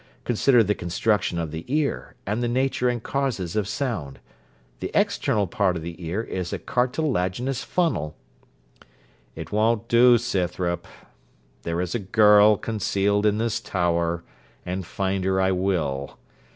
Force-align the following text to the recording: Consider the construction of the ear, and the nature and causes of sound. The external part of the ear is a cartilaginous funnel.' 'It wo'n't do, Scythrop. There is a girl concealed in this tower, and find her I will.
Consider 0.23 0.63
the 0.63 0.73
construction 0.73 1.37
of 1.37 1.51
the 1.51 1.63
ear, 1.67 2.15
and 2.25 2.41
the 2.41 2.47
nature 2.47 2.89
and 2.89 3.03
causes 3.03 3.55
of 3.55 3.67
sound. 3.67 4.17
The 4.79 4.89
external 4.95 5.45
part 5.45 5.75
of 5.75 5.83
the 5.83 6.03
ear 6.03 6.23
is 6.23 6.51
a 6.51 6.57
cartilaginous 6.57 7.63
funnel.' 7.63 8.15
'It 9.35 9.51
wo'n't 9.51 9.87
do, 9.87 10.17
Scythrop. 10.17 10.87
There 11.61 11.79
is 11.79 11.93
a 11.93 11.99
girl 11.99 12.57
concealed 12.57 13.27
in 13.27 13.37
this 13.37 13.59
tower, 13.59 14.23
and 14.65 14.87
find 14.87 15.23
her 15.23 15.39
I 15.39 15.51
will. 15.51 16.17